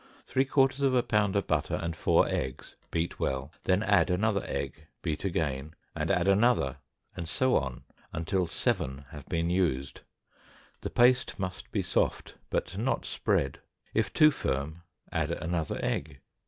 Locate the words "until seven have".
8.11-9.29